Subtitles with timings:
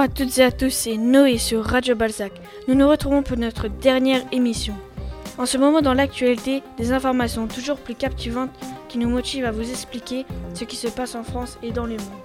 [0.00, 2.32] Bonjour à toutes et à tous, c'est Noé sur Radio Balzac.
[2.66, 4.72] Nous nous retrouvons pour notre dernière émission.
[5.36, 8.48] En ce moment dans l'actualité, des informations toujours plus captivantes
[8.88, 10.24] qui nous motivent à vous expliquer
[10.54, 12.24] ce qui se passe en France et dans le monde.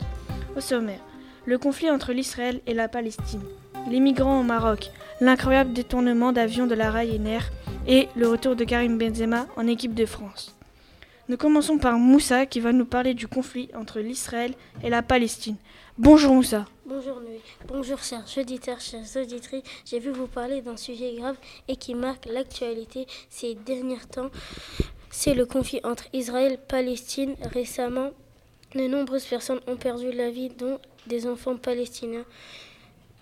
[0.56, 1.02] Au sommaire,
[1.44, 3.44] le conflit entre l'Israël et la Palestine,
[3.92, 4.90] les migrants au Maroc,
[5.20, 7.52] l'incroyable détournement d'avions de la Ryanair
[7.90, 10.56] et le retour de Karim Benzema en équipe de France.
[11.28, 15.58] Nous commençons par Moussa qui va nous parler du conflit entre l'Israël et la Palestine.
[15.98, 16.68] Bonjour Moussa.
[16.88, 17.20] Bonjour.
[17.68, 19.64] Bonjour chers auditeurs, chers auditrices.
[19.86, 21.36] J'ai vu vous parler d'un sujet grave
[21.68, 24.30] et qui marque l'actualité ces derniers temps.
[25.10, 27.36] C'est le conflit entre Israël et Palestine.
[27.42, 28.12] Récemment,
[28.76, 32.26] de nombreuses personnes ont perdu la vie, dont des enfants palestiniens.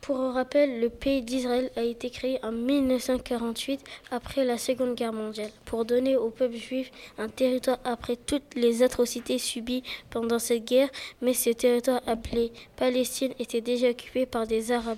[0.04, 3.80] Pour rappel, le pays d'Israël a été créé en 1948
[4.12, 8.84] après la Seconde Guerre mondiale pour donner au peuple juif un territoire après toutes les
[8.84, 10.90] atrocités subies pendant cette guerre,
[11.22, 14.98] mais ce territoire appelé Palestine était déjà occupé par des Arabes.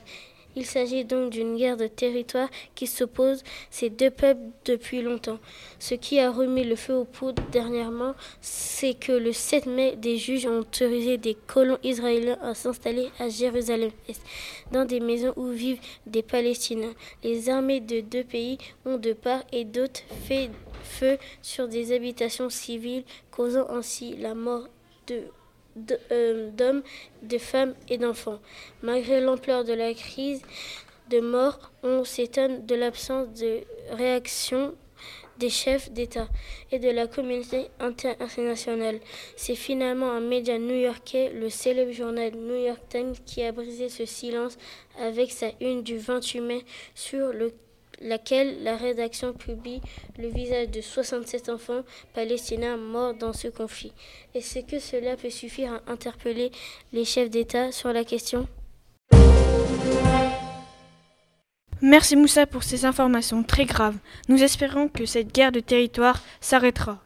[0.56, 5.40] Il s'agit donc d'une guerre de territoire qui s'oppose ces deux peuples depuis longtemps.
[5.80, 10.18] Ce qui a remis le feu aux poudres dernièrement, c'est que le 7 mai, des
[10.18, 14.22] juges ont autorisé des colons israéliens à s'installer à Jérusalem-Est,
[14.72, 16.94] dans des maisons où vivent des Palestiniens.
[17.24, 20.50] Les armées de deux pays ont de part et d'autre fait
[20.84, 24.68] feu sur des habitations civiles, causant ainsi la mort
[25.08, 25.24] de
[25.76, 26.84] d'hommes,
[27.24, 28.40] de femmes et d'enfants.
[28.82, 30.42] Malgré l'ampleur de la crise
[31.10, 34.74] de mort, on s'étonne de l'absence de réaction
[35.38, 36.28] des chefs d'État
[36.72, 39.00] et de la communauté internationale.
[39.36, 44.06] C'est finalement un média new-yorkais, le célèbre journal New York Times, qui a brisé ce
[44.06, 44.58] silence
[45.00, 47.54] avec sa une du 28 mai sur le
[48.02, 49.82] laquelle la rédaction publie
[50.18, 53.94] le visage de 67 enfants palestiniens morts dans ce conflit.
[54.34, 56.52] Est-ce que cela peut suffire à interpeller
[56.94, 58.48] les chefs d'État sur la question?
[61.82, 63.98] Merci Moussa pour ces informations très graves.
[64.28, 67.05] Nous espérons que cette guerre de territoire s'arrêtera.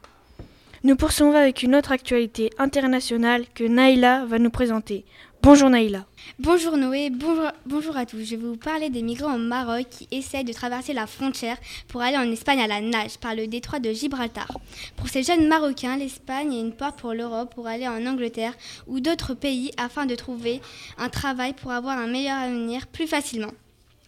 [0.82, 5.04] Nous poursuivons avec une autre actualité internationale que Naïla va nous présenter.
[5.42, 6.06] Bonjour Naïla.
[6.38, 8.24] Bonjour Noé, bonjour, à tous.
[8.24, 11.58] Je vais vous parler des migrants au Maroc qui essayent de traverser la frontière
[11.88, 14.48] pour aller en Espagne à la nage par le détroit de Gibraltar.
[14.96, 18.54] Pour ces jeunes Marocains, l'Espagne est une porte pour l'Europe pour aller en Angleterre
[18.86, 20.62] ou d'autres pays afin de trouver
[20.96, 23.52] un travail pour avoir un meilleur avenir plus facilement.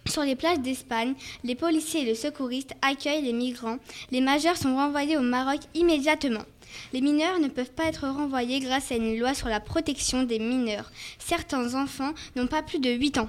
[0.07, 1.13] Sur les plages d'Espagne,
[1.45, 3.77] les policiers et les secouristes accueillent les migrants.
[4.11, 6.45] Les majeurs sont renvoyés au Maroc immédiatement.
[6.93, 10.39] Les mineurs ne peuvent pas être renvoyés grâce à une loi sur la protection des
[10.39, 10.91] mineurs.
[11.19, 13.29] Certains enfants n'ont pas plus de 8 ans.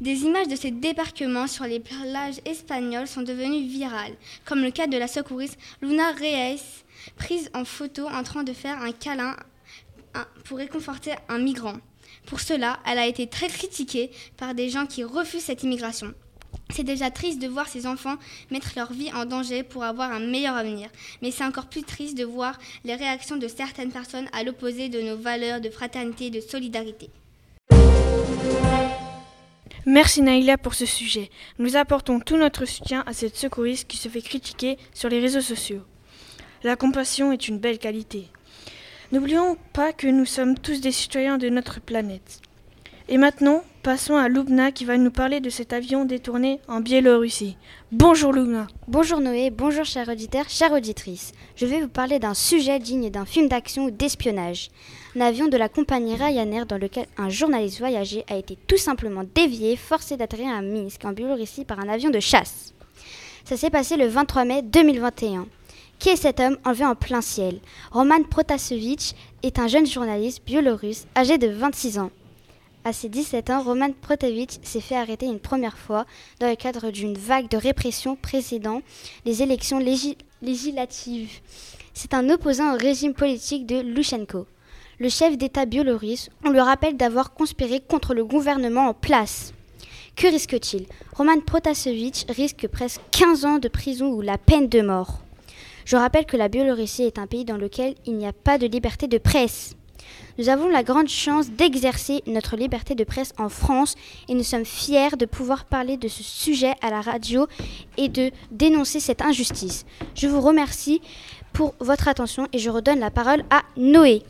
[0.00, 4.86] Des images de ces débarquements sur les plages espagnoles sont devenues virales, comme le cas
[4.86, 6.60] de la secouriste Luna Reyes,
[7.16, 9.36] prise en photo en train de faire un câlin
[10.44, 11.76] pour réconforter un migrant.
[12.26, 16.12] Pour cela, elle a été très critiquée par des gens qui refusent cette immigration.
[16.72, 18.16] C'est déjà triste de voir ces enfants
[18.50, 20.88] mettre leur vie en danger pour avoir un meilleur avenir.
[21.20, 25.02] Mais c'est encore plus triste de voir les réactions de certaines personnes à l'opposé de
[25.02, 27.10] nos valeurs de fraternité et de solidarité.
[29.84, 31.28] Merci Naïla pour ce sujet.
[31.58, 35.40] Nous apportons tout notre soutien à cette secouriste qui se fait critiquer sur les réseaux
[35.40, 35.82] sociaux.
[36.62, 38.28] La compassion est une belle qualité.
[39.10, 42.40] N'oublions pas que nous sommes tous des citoyens de notre planète.
[43.08, 47.56] Et maintenant, passons à Lubna qui va nous parler de cet avion détourné en Biélorussie.
[47.90, 48.68] Bonjour Lubna.
[48.86, 51.32] Bonjour Noé, bonjour chers auditeurs, chères auditrices.
[51.56, 54.70] Je vais vous parler d'un sujet digne d'un film d'action ou d'espionnage.
[55.16, 59.24] Un avion de la compagnie Ryanair dans lequel un journaliste voyager a été tout simplement
[59.34, 62.72] dévié, forcé d'atterrir à Minsk en Biélorussie par un avion de chasse.
[63.44, 65.46] Ça s'est passé le 23 mai 2021.
[65.98, 67.58] Qui est cet homme enlevé en plein ciel?
[67.90, 72.10] Roman Protasevich est un jeune journaliste biélorusse âgé de 26 ans.
[72.84, 76.04] À ses 17 ans, Roman Protevich s'est fait arrêter une première fois
[76.40, 78.82] dans le cadre d'une vague de répression précédant
[79.24, 81.30] les élections législatives.
[81.94, 84.46] C'est un opposant au régime politique de Lushenko.
[84.98, 89.54] Le chef d'État biélorusse, on le rappelle d'avoir conspiré contre le gouvernement en place.
[90.16, 90.86] Que risque-t-il?
[91.12, 95.20] Roman Protasevich risque presque 15 ans de prison ou la peine de mort.
[95.84, 98.66] Je rappelle que la Biélorussie est un pays dans lequel il n'y a pas de
[98.66, 99.76] liberté de presse.
[100.38, 103.94] Nous avons la grande chance d'exercer notre liberté de presse en France
[104.28, 107.46] et nous sommes fiers de pouvoir parler de ce sujet à la radio
[107.96, 109.84] et de dénoncer cette injustice.
[110.14, 111.00] Je vous remercie
[111.52, 114.22] pour votre attention et je redonne la parole à Noé.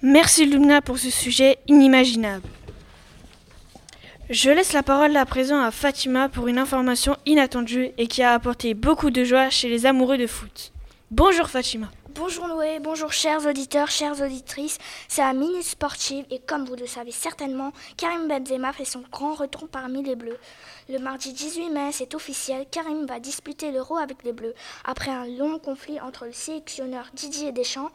[0.00, 2.46] Merci Lumna pour ce sujet inimaginable.
[4.30, 8.32] Je laisse la parole à présent à Fatima pour une information inattendue et qui a
[8.32, 10.70] apporté beaucoup de joie chez les amoureux de foot.
[11.10, 11.90] Bonjour Fatima.
[12.10, 14.76] Bonjour Noé, bonjour chers auditeurs, chères auditrices.
[15.08, 19.32] C'est la Minute Sportive et comme vous le savez certainement, Karim Benzema fait son grand
[19.32, 20.36] retour parmi les Bleus.
[20.90, 24.52] Le mardi 18 mai, c'est officiel, Karim va disputer l'Euro avec les Bleus
[24.84, 27.90] après un long conflit entre le sélectionneur Didier Deschamps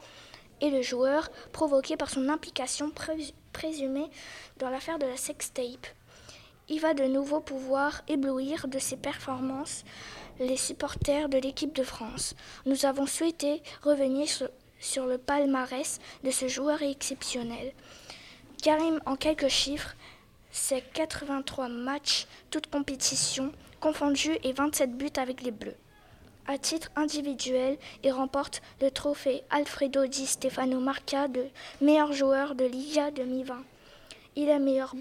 [0.60, 2.90] et le joueur provoqué par son implication
[3.52, 4.10] présumée
[4.58, 5.86] dans l'affaire de la sextape.
[6.70, 9.84] Il va de nouveau pouvoir éblouir de ses performances
[10.40, 12.34] les supporters de l'équipe de France.
[12.64, 14.26] Nous avons souhaité revenir
[14.80, 17.72] sur, le palmarès de ce joueur exceptionnel.
[18.62, 19.94] Karim, en quelques chiffres,
[20.50, 25.76] c'est 83 matchs, toutes compétitions confondues et 27 buts avec les Bleus.
[26.46, 31.46] À titre individuel, il remporte le trophée Alfredo Di Stefano Marca de
[31.82, 33.62] meilleur joueur de Liga 2020.
[34.36, 34.94] Il est meilleur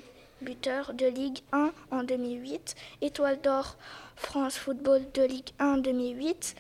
[0.44, 3.78] de Ligue 1 en 2008, étoile d'or
[4.16, 6.56] France Football de Ligue 1 2008,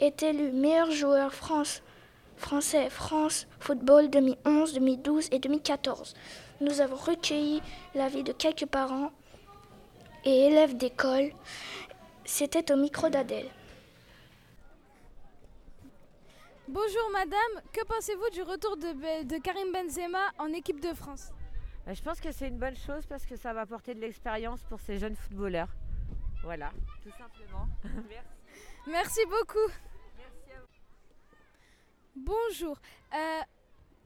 [0.00, 6.14] est élu meilleur joueur français France Football 2011, 2012 et 2014.
[6.60, 7.62] Nous avons recueilli
[7.94, 9.12] l'avis de quelques parents
[10.24, 11.30] et élèves d'école.
[12.24, 13.48] C'était au micro d'Adèle.
[16.66, 21.30] Bonjour madame, que pensez-vous du retour de, Karim Benzema en équipe de France?
[21.94, 24.80] Je pense que c'est une bonne chose parce que ça va apporter de l'expérience pour
[24.80, 25.68] ces jeunes footballeurs.
[26.42, 26.70] Voilà,
[27.02, 27.66] tout simplement.
[28.08, 28.28] Merci.
[28.86, 29.72] Merci beaucoup.
[30.16, 30.66] Merci à vous.
[32.16, 32.76] Bonjour.
[33.12, 33.40] Euh,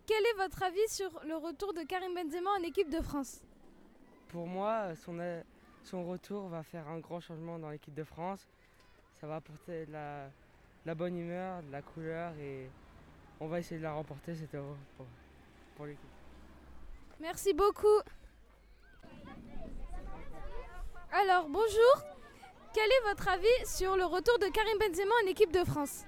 [0.06, 3.42] quel est votre avis sur le retour de Karim Benzema en équipe de France?
[4.28, 5.18] Pour moi, son,
[5.82, 8.48] son retour va faire un grand changement dans l'équipe de France.
[9.20, 10.28] Ça va apporter de la,
[10.86, 12.68] la, bonne humeur, de la couleur et
[13.40, 14.76] on va essayer de la remporter cette heure
[15.76, 16.13] pour l'équipe.
[17.20, 18.00] Merci beaucoup.
[21.12, 22.04] Alors, bonjour.
[22.74, 26.04] Quel est votre avis sur le retour de Karim Benzema en équipe de France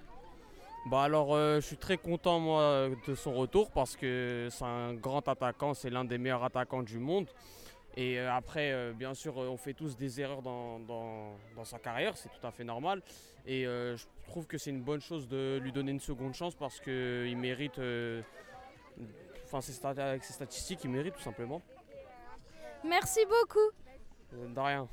[0.88, 4.94] bah alors euh, je suis très content moi de son retour parce que c'est un
[4.94, 7.26] grand attaquant, c'est l'un des meilleurs attaquants du monde.
[7.96, 12.16] Et euh, après, euh, bien sûr, on fait tous des erreurs dans, dans sa carrière,
[12.16, 13.02] c'est tout à fait normal.
[13.46, 16.78] Et je trouve que c'est une bonne chose de lui donner une seconde chance parce
[16.80, 17.80] qu'il mérite
[19.52, 19.60] enfin,
[19.98, 21.62] avec ses statistiques, il mérite tout simplement.
[22.84, 23.70] Merci beaucoup.
[24.34, 24.88] Euh, de rien.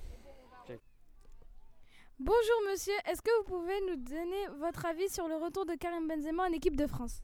[2.20, 6.08] Bonjour monsieur, est-ce que vous pouvez nous donner votre avis sur le retour de Karim
[6.08, 7.22] Benzema en équipe de France?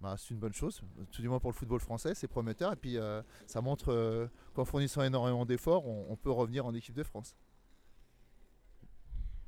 [0.00, 2.76] Bah, c'est une bonne chose, tout du moins pour le football français, c'est prometteur et
[2.76, 7.02] puis euh, ça montre euh, qu'en fournissant énormément d'efforts, on, peut revenir en équipe de
[7.02, 7.34] France.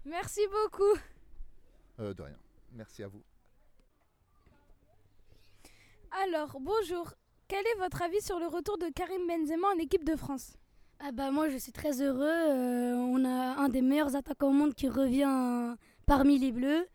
[0.06, 0.98] Merci beaucoup.
[1.98, 2.38] de rien,
[2.72, 3.22] merci à vous.
[6.10, 7.12] Alors, bonjour.
[7.48, 10.54] Quel est votre avis sur le retour de Karim Benzema en équipe de France?
[11.00, 12.26] Ah bah moi je suis très heureux.
[12.26, 15.76] Euh, on a un des meilleurs attaquants au monde qui revient
[16.06, 16.86] parmi les Bleus.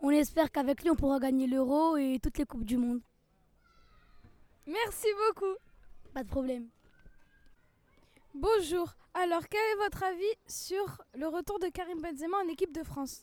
[0.00, 3.00] On espère qu'avec lui on pourra gagner l'Euro et toutes les coupes du monde.
[4.66, 5.54] Merci beaucoup.
[6.12, 6.68] Pas de problème.
[8.34, 8.94] Bonjour.
[9.14, 13.22] Alors quel est votre avis sur le retour de Karim Benzema en équipe de France?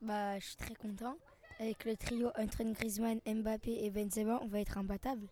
[0.00, 1.16] Bah je suis très content.
[1.62, 5.28] Avec le trio Antoine Griezmann, Mbappé et Benzema, on va être imbattable.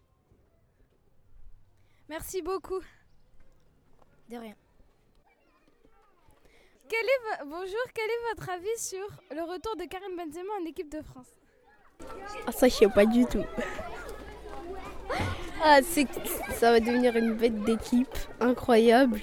[2.09, 2.79] Merci beaucoup.
[4.29, 4.55] De rien.
[6.89, 10.93] Quel est Bonjour, quel est votre avis sur le retour de Karim Benzema en équipe
[10.93, 11.34] de France?
[12.46, 13.44] Ah ça je sais pas du tout.
[15.65, 16.06] Ah, c'est
[16.55, 19.20] ça va devenir une bête d'équipe incroyable.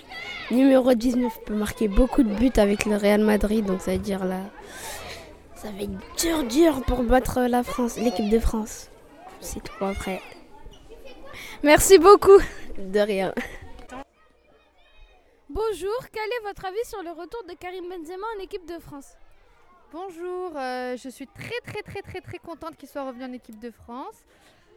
[0.52, 4.26] Numéro 19 peut marquer beaucoup de buts avec le Real Madrid, donc ça veut dire
[4.26, 4.42] là,
[5.58, 8.90] ça va être dur, dur pour battre la France, l'équipe de France.
[9.42, 10.22] C'est tout après.
[11.64, 12.40] Merci beaucoup.
[12.78, 13.34] De rien.
[15.50, 19.16] Bonjour, quel est votre avis sur le retour de Karim Benzema en équipe de France?
[19.92, 23.58] Bonjour, euh, je suis très très très très très contente qu'il soit revenu en équipe
[23.58, 24.24] de France.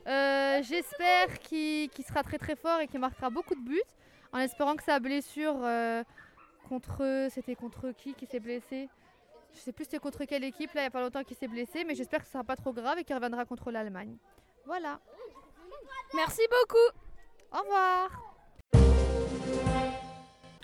[0.07, 3.83] Euh, j'espère qu'il sera très très fort et qu'il marquera beaucoup de buts,
[4.33, 6.03] en espérant que sa blessure euh,
[6.71, 8.89] contre, c'était contre qui qui s'est blessé?
[9.55, 11.49] Je sais plus c'était contre quelle équipe, là, il n'y a pas longtemps qu'il s'est
[11.49, 14.17] blessé, mais j'espère que ce sera pas trop grave et qu'il reviendra contre l'Allemagne.
[14.67, 15.01] Voilà.
[16.15, 16.99] Merci beaucoup.
[17.53, 18.11] Au revoir.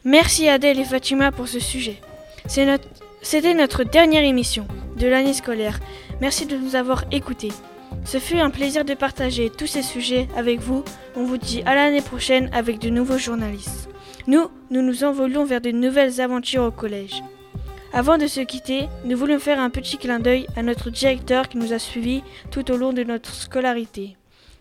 [0.04, 2.00] Merci Adèle et Fatima pour ce sujet.
[3.22, 5.80] C'était notre dernière émission de l'année scolaire.
[6.20, 7.52] Merci de nous avoir écoutés.
[8.04, 10.84] Ce fut un plaisir de partager tous ces sujets avec vous.
[11.16, 13.88] On vous dit à l'année prochaine avec de nouveaux journalistes.
[14.28, 17.22] Nous, nous nous envolons vers de nouvelles aventures au collège.
[17.96, 21.56] Avant de se quitter, nous voulons faire un petit clin d'œil à notre directeur qui
[21.56, 24.18] nous a suivis tout au long de notre scolarité.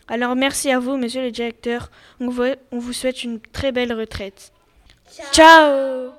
[0.07, 1.91] Alors merci à vous, monsieur le directeur.
[2.21, 4.53] On vous, souhaite une très belle retraite.
[5.33, 6.13] Ciao